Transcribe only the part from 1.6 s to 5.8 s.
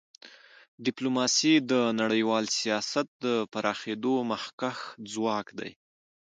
د نړیوال سیاست د پراخېدو مخکښ ځواک دی.